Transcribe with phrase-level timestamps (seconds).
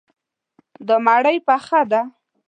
[0.87, 2.01] دا مړی پخه دی.